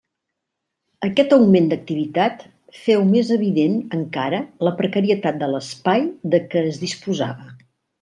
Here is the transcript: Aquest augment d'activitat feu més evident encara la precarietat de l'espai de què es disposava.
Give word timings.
Aquest 1.07 1.35
augment 1.37 1.67
d'activitat 1.73 2.41
feu 2.87 3.05
més 3.13 3.31
evident 3.37 3.79
encara 4.01 4.43
la 4.69 4.77
precarietat 4.83 5.41
de 5.45 5.55
l'espai 5.57 6.13
de 6.37 6.45
què 6.51 6.69
es 6.75 6.87
disposava. 6.91 7.53